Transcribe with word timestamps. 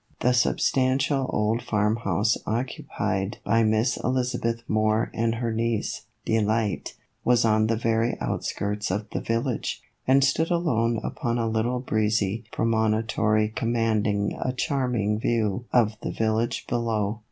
The 0.21 0.33
substantial 0.33 1.29
old 1.29 1.61
farmhouse 1.61 2.35
occupied 2.47 3.37
by 3.43 3.61
Miss 3.61 3.97
Elizabeth 3.97 4.63
Moore 4.67 5.11
and 5.13 5.35
her 5.35 5.53
niece, 5.53 6.05
Delight, 6.25 6.95
was 7.23 7.45
on 7.45 7.67
the 7.67 7.75
very 7.75 8.19
outskirts 8.19 8.89
of 8.89 9.07
the 9.11 9.21
village, 9.21 9.79
and 10.07 10.23
stood 10.23 10.49
alone 10.49 10.99
upon 11.03 11.37
a 11.37 11.47
little 11.47 11.79
breezy 11.81 12.43
promontory 12.51 13.49
commanding 13.49 14.35
a 14.41 14.53
charming 14.53 15.19
view 15.19 15.65
of 15.71 15.95
the 16.01 16.11
village 16.11 16.65
below. 16.65 17.19